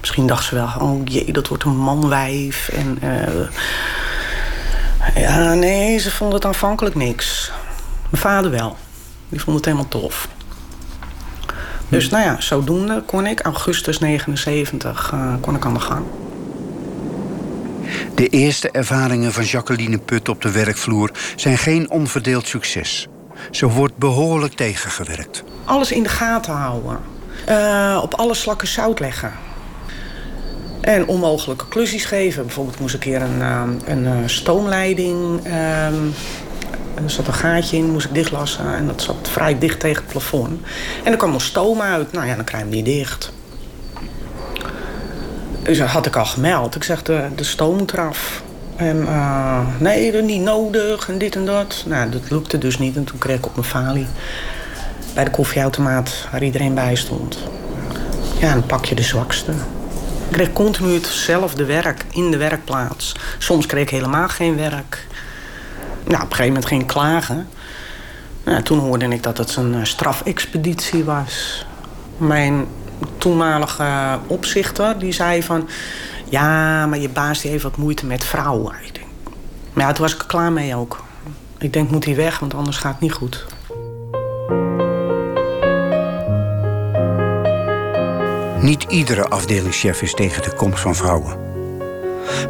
[0.00, 0.68] Misschien dacht ze wel...
[0.78, 2.68] oh jee, dat wordt een manwijf.
[2.68, 3.48] En eh,
[5.14, 7.52] ja, nee, ze vond het aanvankelijk niks.
[8.10, 8.76] Mijn vader wel.
[9.28, 10.28] Die vond het helemaal tof.
[11.88, 16.04] Dus nou ja, zodoende kon ik augustus 79 eh, kon ik aan de gang.
[18.14, 23.08] De eerste ervaringen van Jacqueline Put op de werkvloer zijn geen onverdeeld succes.
[23.50, 25.44] Ze wordt behoorlijk tegengewerkt.
[25.64, 26.98] Alles in de gaten houden.
[27.46, 29.32] Eh, op alle slakken zout leggen.
[30.84, 32.44] En onmogelijke klusjes geven.
[32.44, 35.44] Bijvoorbeeld moest ik een keer een, eh, een eh, stoomleiding...
[35.44, 36.04] ehm,
[36.94, 38.74] er zat een gaatje in, moest ik dichtlassen.
[38.74, 40.60] En dat zat vrij dicht tegen het plafond.
[41.04, 42.12] En er kwam nog stoom uit.
[42.12, 43.32] Nou ja, dan krijg je hem niet dicht.
[45.62, 46.74] Dus dat had ik al gemeld.
[46.74, 48.42] Ik zeg, de, de stoom eraf.
[48.76, 51.84] En eh, nee, dat niet nodig en dit en dat.
[51.86, 52.96] Nou, dat lukte dus niet.
[52.96, 54.06] En toen kreeg ik op mijn falie
[55.14, 57.38] bij de koffieautomaat waar iedereen bij stond.
[58.40, 59.52] Ja, dan pak je de zwakste.
[60.34, 63.14] Kreeg continu hetzelfde werk in de werkplaats.
[63.38, 65.06] Soms kreeg ik helemaal geen werk.
[66.04, 67.48] Nou, op een gegeven moment ging ik klagen.
[68.44, 71.66] Nou, toen hoorde ik dat het een eh, strafexpeditie was.
[72.16, 72.66] Mijn
[73.18, 75.68] toenmalige opzichter die zei van...
[76.28, 78.74] ja, maar je baas die heeft wat moeite met vrouwen.
[78.82, 79.06] Ik denk,
[79.72, 81.04] maar ja, toen was ik er klaar mee ook.
[81.58, 83.46] Ik denk, moet hij weg, want anders gaat het niet goed.
[88.64, 91.38] Niet iedere afdelingschef is tegen de komst van vrouwen.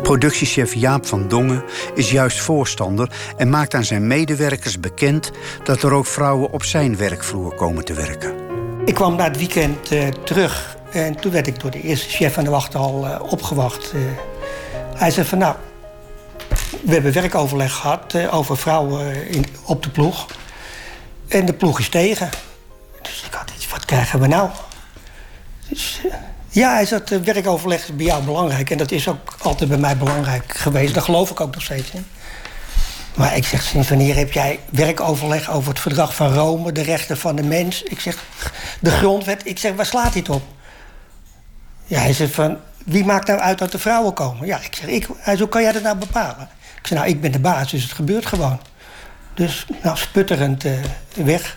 [0.03, 5.31] Productiechef Jaap van Dongen is juist voorstander en maakt aan zijn medewerkers bekend
[5.65, 8.35] dat er ook vrouwen op zijn werkvloer komen te werken.
[8.85, 12.35] Ik kwam na het weekend eh, terug en toen werd ik door de eerste chef
[12.35, 13.93] van de wachthal eh, opgewacht.
[13.93, 14.01] Eh,
[14.95, 15.55] hij zei van nou,
[16.83, 20.27] we hebben werkoverleg gehad eh, over vrouwen in, op de ploeg.
[21.29, 22.31] En de ploeg is tegen.
[23.03, 24.51] Dus ik had iets, wat krijgen we nou?
[25.71, 26.13] Eh,
[26.49, 28.71] ja, hij zegt, eh, werkoverleg is bij jou belangrijk.
[28.71, 30.95] En dat is ook altijd bij mij belangrijk geweest.
[30.95, 32.07] Daar geloof ik ook nog steeds in.
[33.15, 37.19] Maar ik zeg, sinds wanneer heb jij werkoverleg over het verdrag van Rome, de rechten
[37.19, 37.83] van de mens?
[37.83, 38.25] Ik zeg,
[38.81, 39.47] de grondwet.
[39.47, 40.43] Ik zeg, waar slaat dit op?
[41.85, 44.47] Ja, hij zegt van, wie maakt nou uit dat er vrouwen komen?
[44.47, 46.49] Ja, ik zeg, ik, hij kan jij dat nou bepalen?
[46.81, 48.61] Ik zeg, nou, ik ben de baas, dus het gebeurt gewoon.
[49.35, 50.73] Dus, nou, sputterend eh,
[51.15, 51.57] weg.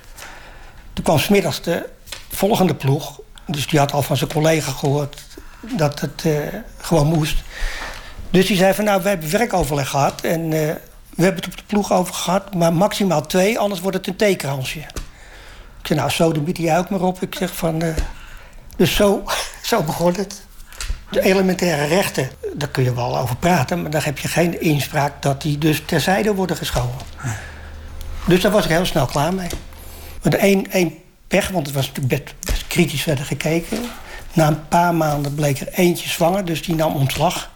[0.94, 1.90] Toen kwam smiddags de
[2.30, 3.20] volgende ploeg.
[3.48, 5.24] Dus die had al van zijn collega gehoord
[5.62, 6.34] dat het eh,
[6.78, 7.38] gewoon moest.
[8.30, 10.22] Dus die zei van, nou, we hebben werkoverleg gehad...
[10.22, 10.76] en eh,
[11.16, 14.16] We hebben het op de ploeg over gehad, maar maximaal twee, anders wordt het een
[14.16, 14.80] theekransje.
[14.80, 17.22] Ik zei, nou, zo, dan biedt hij ook maar op.
[17.22, 17.82] Ik zeg van.
[17.82, 17.96] eh,
[18.76, 19.24] dus zo,
[19.62, 20.42] zo begon het.
[21.12, 25.22] De elementaire rechten, daar kun je wel over praten, maar daar heb je geen inspraak
[25.22, 27.02] dat die dus terzijde worden geschoven.
[28.26, 29.48] Dus daar was ik heel snel klaar mee.
[30.22, 30.94] Want één, één
[31.28, 33.78] pech, want het was natuurlijk best, kritisch verder gekeken.
[34.34, 37.52] Na een paar maanden bleek er eentje zwanger, dus die nam ontslag.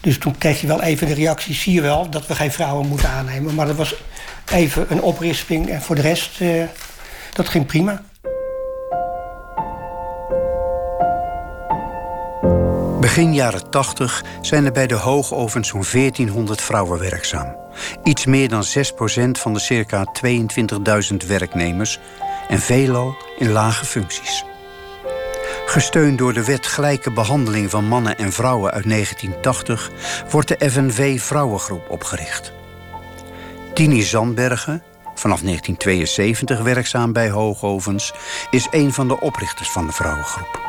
[0.00, 2.88] Dus toen kreeg je wel even de reactie, zie je wel, dat we geen vrouwen
[2.88, 3.54] moeten aannemen.
[3.54, 3.94] Maar dat was
[4.52, 6.64] even een oprisping en voor de rest, eh,
[7.32, 8.02] dat ging prima.
[13.00, 17.56] Begin jaren 80 zijn er bij de hoogovens zo'n 1400 vrouwen werkzaam.
[18.04, 21.98] Iets meer dan 6% van de circa 22.000 werknemers
[22.48, 24.44] en veelal in lage functies.
[25.70, 29.90] Gesteund door de wet Gelijke Behandeling van Mannen en Vrouwen uit 1980
[30.30, 32.52] wordt de FNV Vrouwengroep opgericht.
[33.74, 34.82] Tini Zandbergen,
[35.14, 38.12] vanaf 1972 werkzaam bij hoogovens,
[38.50, 40.60] is een van de oprichters van de vrouwengroep.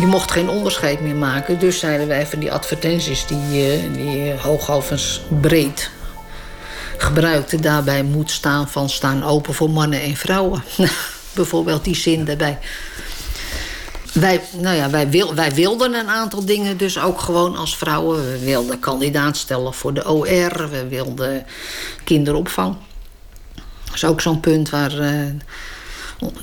[0.00, 1.58] Je mocht geen onderscheid meer maken.
[1.58, 5.90] Dus zeiden wij van die advertenties die, eh, die Hooghovens breed
[6.96, 7.60] gebruikte.
[7.60, 10.62] Daarbij moet staan van staan open voor mannen en vrouwen.
[11.34, 12.58] Bijvoorbeeld die zin daarbij.
[14.14, 18.30] Wij, nou ja, wij, wil, wij wilden een aantal dingen dus ook gewoon als vrouwen.
[18.30, 20.70] We wilden kandidaat stellen voor de OR.
[20.70, 21.46] We wilden
[22.04, 22.76] kinderopvang.
[23.84, 25.26] Dat is ook zo'n punt waar eh,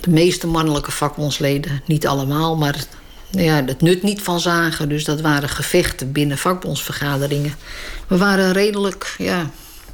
[0.02, 2.76] de meeste mannelijke vakbondsleden, niet allemaal, maar
[3.30, 4.90] ja, het nut niet van zagen.
[4.90, 7.56] Dus dat waren gevechten binnen vakbondsvergaderingen.
[8.08, 9.50] We waren redelijk ja,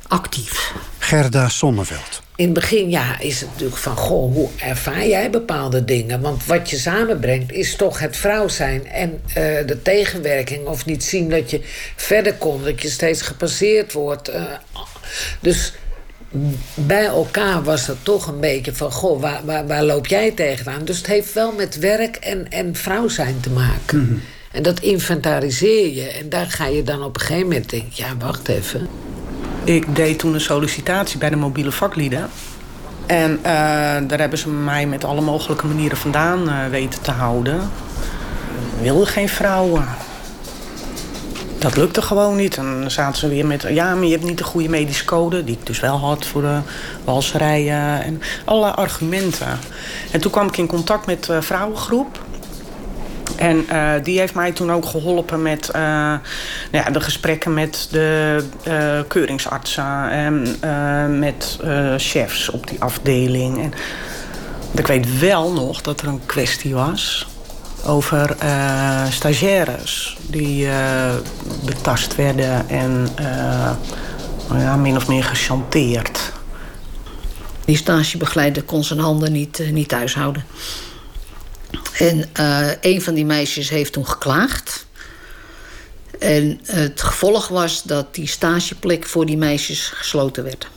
[0.08, 0.74] actief.
[0.98, 2.22] Gerda Sonneveld.
[2.38, 6.22] In het begin ja, is het natuurlijk van, goh, hoe ervaar jij bepaalde dingen?
[6.22, 9.34] Want wat je samenbrengt is toch het vrouw zijn en eh,
[9.68, 10.66] de tegenwerking.
[10.66, 11.62] Of niet zien dat je
[11.96, 14.28] verder komt, dat je steeds gepasseerd wordt.
[14.28, 14.44] eh.
[15.40, 15.74] dus
[16.74, 20.86] bij elkaar was het toch een beetje van, goh, waar, waar, waar loop jij tegenaan?
[20.86, 24.22] Dus het heeft wel met werk en, en vrouw zijn te maken.
[24.52, 26.08] En dat inventariseer je.
[26.10, 28.88] En daar ga je dan op een gegeven moment denken, ja, wacht even.
[29.68, 32.30] Ik deed toen een sollicitatie bij de mobiele vaklieden.
[33.06, 33.52] En eh,
[34.08, 37.60] daar hebben ze mij met alle mogelijke manieren vandaan eh, weten te houden.
[38.78, 39.86] We wilden geen vrouwen.
[41.60, 42.58] Dat lukte gewoon niet.
[42.58, 43.66] En dan zaten ze weer met...
[43.70, 45.44] Ja, maar je hebt niet de goede medische code...
[45.44, 46.60] die ik dus wel had voor de
[47.04, 48.04] walserijen.
[48.04, 49.60] En allerlei argumenten.
[50.12, 52.20] En toen kwam ik in contact met de vrouwengroep.
[53.38, 56.20] En eh, die heeft mij toen ook geholpen met eh, nou
[56.72, 61.60] ja, de gesprekken met de eh, keuringsartsen en met
[61.98, 63.64] chefs op die afdeling.
[63.64, 63.74] En
[64.76, 67.28] ik weet wel nog dat er een kwestie was
[67.86, 68.36] over
[69.10, 70.68] stagiaires die
[71.66, 73.08] betast werden en
[74.48, 76.32] nou ja, min of meer gechanteerd.
[77.66, 80.44] Die stagebegeleider kon zijn handen niet, niet thuis houden.
[81.98, 84.86] En eh, een van die meisjes heeft toen geklaagd.
[86.20, 90.68] En het gevolg was dat die stageplek voor die meisjes gesloten werd.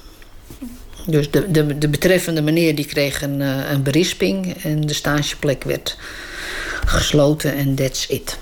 [1.06, 5.64] Dus de, de, de betreffende meneer die kreeg een, eh, een berisping en de stageplek
[5.64, 5.96] werd
[6.86, 8.38] gesloten en that's it.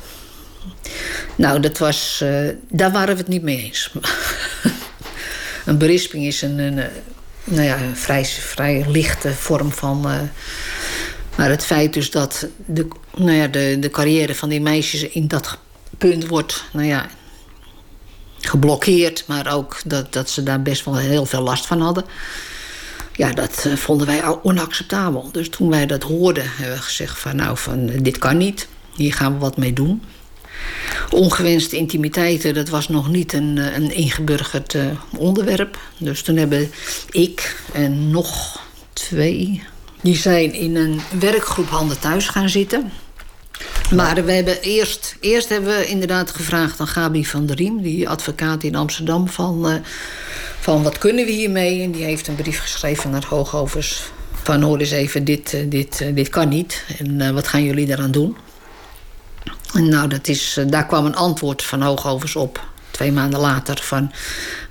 [1.36, 3.92] Nou, dat was, eh, daar waren we het niet mee eens.
[5.66, 6.84] een berisping is een, een,
[7.44, 10.30] nou ja, vrij, vrij lichte vorm van.
[11.38, 15.28] Maar het feit dus dat de, nou ja, de, de carrière van die meisjes in
[15.28, 15.58] dat
[15.98, 17.06] punt wordt, nou ja,
[18.40, 22.04] geblokkeerd, maar ook dat, dat ze daar best wel heel veel last van hadden.
[23.16, 25.28] Ja, dat eh, vonden wij onacceptabel.
[25.32, 28.68] Dus toen wij dat hoorden, hebben we gezegd van nou, van, eh, dit kan niet.
[28.94, 30.02] Hier gaan we wat mee doen.
[31.10, 34.76] Ongewenste intimiteiten, dat was nog niet een, eh, een ingeburgerd
[35.16, 35.78] onderwerp.
[35.98, 36.70] Dus toen hebben
[37.10, 38.60] ik en nog
[38.92, 39.62] twee...
[40.00, 42.92] die zijn in een werkgroep Handen Thuis gaan zitten.
[43.94, 47.82] Maar we hebben eerst, eerst hebben we inderdaad gevraagd aan Gabi van der Riem...
[47.82, 49.74] die advocaat in Amsterdam, van, eh,
[50.60, 51.82] van wat kunnen we hiermee?
[51.82, 54.02] En die heeft een brief geschreven naar Hoogovers...
[54.42, 56.84] van hoor eens even, dit, eh, dit, eh, dit kan niet.
[56.98, 58.36] En wat gaan jullie daaraan doen?
[59.74, 62.67] En nou, dat is, daar kwam een antwoord van Hoogovers op.
[62.98, 64.12] Twee maanden later van,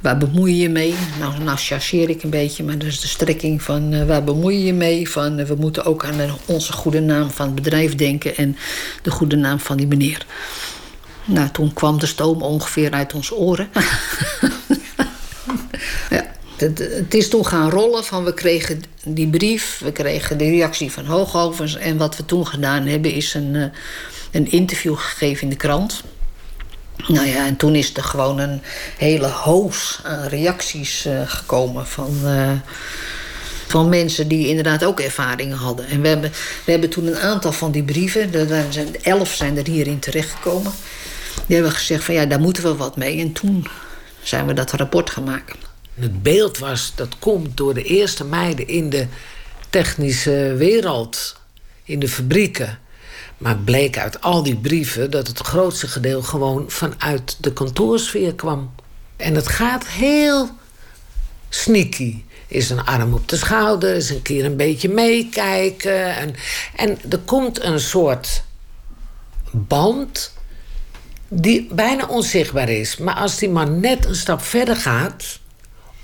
[0.02, 0.96] waar bemoei je je mee?
[1.20, 3.94] Nou, nou chargeer ik een beetje, maar dat is de strekking van...
[3.94, 5.10] eh, waar bemoei je je mee?
[5.10, 8.36] Van, eh, we moeten ook aan onze goede naam van het bedrijf denken...
[8.36, 8.58] en
[9.02, 10.26] de goede naam van die meneer.
[11.26, 13.70] Nou, toen kwam de stoom ongeveer uit onze oren.
[16.10, 16.26] ja,
[16.58, 19.82] het, het is toen gaan rollen van we kregen die brief...
[19.84, 21.76] we kregen de reactie van Hoogovens...
[21.76, 23.64] en wat we toen gedaan hebben is een, eh,
[24.32, 26.04] een interview gegeven in de krant...
[27.06, 28.62] Nou ja, en toen is er gewoon een
[28.98, 32.52] hele hoos aan reacties uh, gekomen van, uh,
[33.68, 35.88] van mensen die inderdaad ook ervaringen hadden.
[35.88, 36.32] En we hebben,
[36.66, 40.72] we hebben toen een aantal van die brieven, er zijn elf zijn er hierin terechtgekomen.
[41.46, 43.20] Die hebben gezegd van ja, daar moeten we wat mee.
[43.20, 43.68] En toen
[44.24, 45.56] zijn we dat rapport gaan maken.
[45.94, 49.08] Het beeld was, dat komt door de eerste meiden in de
[49.70, 51.38] technische wereld,
[51.84, 52.80] in de fabrieken.
[53.38, 58.76] Maar bleek uit al die brieven dat het grootste gedeelte gewoon vanuit de kantoorsfeer kwam.
[59.16, 60.50] En het gaat heel
[61.50, 62.24] sneaky.
[62.48, 66.16] Is een arm op de schouder, is een keer een beetje meekijken.
[66.16, 66.36] En,
[66.76, 68.44] en er komt een soort
[69.52, 70.34] band
[71.28, 72.98] die bijna onzichtbaar is.
[72.98, 75.40] Maar als die man net een stap verder gaat,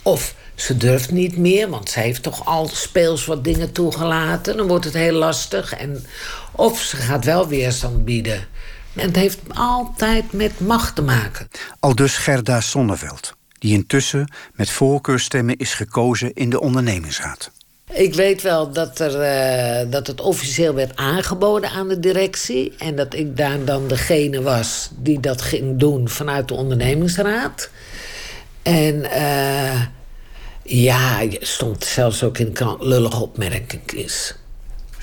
[0.01, 4.57] of ze durft niet meer, want ze heeft toch al speels wat dingen toegelaten.
[4.57, 5.73] Dan wordt het heel lastig.
[5.73, 6.05] En,
[6.51, 8.47] of ze gaat wel weerstand bieden.
[8.95, 11.47] En het heeft altijd met macht te maken.
[11.79, 17.51] Al dus Gerda Sonneveld, die intussen met voorkeurstemmen is gekozen in de ondernemingsraad.
[17.91, 19.11] Ik weet wel dat, er,
[19.85, 22.73] uh, dat het officieel werd aangeboden aan de directie.
[22.77, 27.69] En dat ik daar dan degene was die dat ging doen vanuit de ondernemingsraad.
[28.61, 29.81] En uh,
[30.63, 34.35] ja, stond zelfs ook in de krant lullige opmerking is.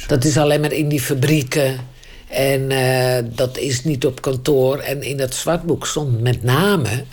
[0.07, 1.89] Dat is alleen maar in die fabrieken.
[2.29, 4.79] En uh, dat is niet op kantoor.
[4.79, 7.05] En in dat zwartboek stond met name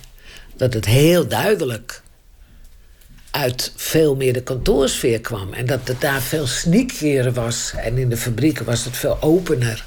[0.55, 2.01] dat het heel duidelijk
[3.31, 5.53] uit veel meer de kantoorsfeer kwam.
[5.53, 7.73] En dat het daar veel sneakier was.
[7.75, 9.85] En in de fabrieken was het veel opener.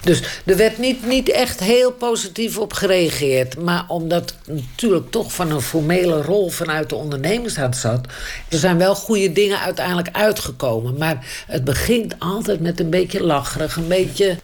[0.00, 3.58] Dus er werd niet, niet echt heel positief op gereageerd.
[3.58, 8.06] Maar omdat natuurlijk toch van een formele rol vanuit de ondernemingsraad zat...
[8.48, 10.98] er zijn wel goede dingen uiteindelijk uitgekomen.
[10.98, 14.38] Maar het begint altijd met een beetje lacherig, een beetje...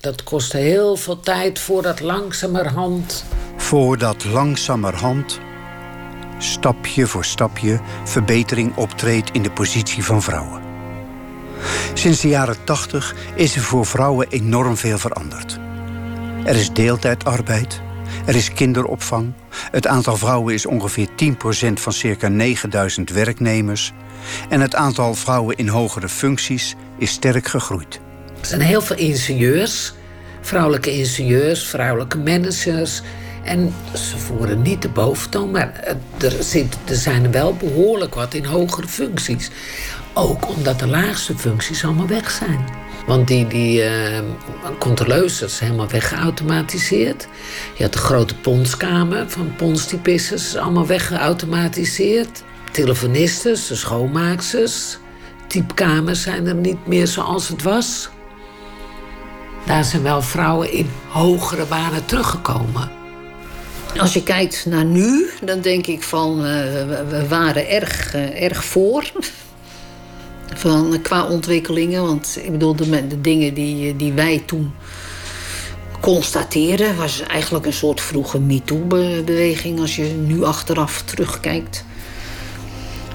[0.00, 3.24] Dat kostte heel veel tijd voordat langzamerhand...
[3.56, 5.38] Voordat langzamerhand,
[6.38, 7.80] stapje voor stapje...
[8.04, 10.69] verbetering optreedt in de positie van vrouwen.
[11.94, 15.58] Sinds de jaren 80 is er voor vrouwen enorm veel veranderd.
[16.44, 17.80] Er is deeltijdarbeid,
[18.26, 19.32] er is kinderopvang.
[19.70, 23.92] Het aantal vrouwen is ongeveer 10% van circa 9000 werknemers.
[24.48, 28.00] En het aantal vrouwen in hogere functies is sterk gegroeid.
[28.40, 29.94] Er zijn heel veel ingenieurs,
[30.40, 33.02] vrouwelijke ingenieurs, vrouwelijke managers.
[33.44, 38.44] En ze voeren niet de boventoon, maar er, zit, er zijn wel behoorlijk wat in
[38.44, 39.50] hogere functies.
[40.12, 42.64] Ook omdat de laagste functies allemaal weg zijn.
[43.06, 44.18] Want die, die uh,
[44.78, 47.28] controleurs, is helemaal weggeautomatiseerd.
[47.76, 52.42] Je had de grote ponskamer van ponstypisses, allemaal weggeautomatiseerd.
[52.70, 54.98] Telefonisten, de schoonmaaksters.
[55.46, 58.08] Typkamers zijn er niet meer zoals het was.
[59.66, 62.99] Daar zijn wel vrouwen in hogere banen teruggekomen.
[63.98, 66.44] Als je kijkt naar nu, dan denk ik van uh,
[67.08, 69.12] we waren erg, uh, erg voor
[70.54, 72.02] van, qua ontwikkelingen.
[72.02, 74.72] Want ik bedoel, de, dingen die, die wij toen
[76.00, 76.96] constateerden...
[76.96, 79.80] was eigenlijk een soort vroege MeToo-beweging...
[79.80, 81.84] als je nu achteraf terugkijkt.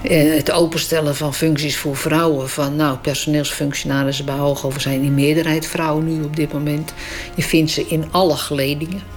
[0.02, 2.50] Eh, het openstellen van functies voor vrouwen.
[2.50, 6.94] Van nou, personeelsfunctionarissen bij Hoogover zijn in meerderheid vrouwen nu op dit moment.
[7.36, 9.15] Je vindt ze in alle geledingen.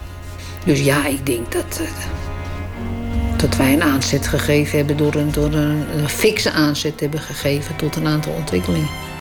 [0.68, 1.88] Dus ja, ik denk dat, uh,
[3.36, 7.76] dat wij een aanzet gegeven hebben door een, door een, een fikse aanzet hebben gegeven
[7.76, 9.08] tot een aantal ontwikkelingen.